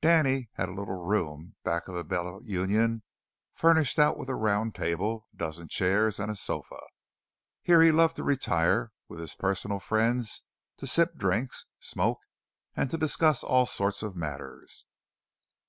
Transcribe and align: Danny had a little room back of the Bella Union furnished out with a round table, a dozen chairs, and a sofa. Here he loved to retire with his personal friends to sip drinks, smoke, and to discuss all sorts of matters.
Danny 0.00 0.50
had 0.52 0.68
a 0.68 0.72
little 0.72 1.02
room 1.04 1.56
back 1.64 1.88
of 1.88 1.96
the 1.96 2.04
Bella 2.04 2.44
Union 2.44 3.02
furnished 3.56 3.98
out 3.98 4.16
with 4.16 4.28
a 4.28 4.36
round 4.36 4.72
table, 4.72 5.26
a 5.32 5.36
dozen 5.36 5.66
chairs, 5.66 6.20
and 6.20 6.30
a 6.30 6.36
sofa. 6.36 6.78
Here 7.64 7.82
he 7.82 7.90
loved 7.90 8.14
to 8.14 8.22
retire 8.22 8.92
with 9.08 9.18
his 9.18 9.34
personal 9.34 9.80
friends 9.80 10.42
to 10.76 10.86
sip 10.86 11.16
drinks, 11.16 11.66
smoke, 11.80 12.20
and 12.76 12.88
to 12.92 12.98
discuss 12.98 13.42
all 13.42 13.66
sorts 13.66 14.04
of 14.04 14.14
matters. 14.14 14.84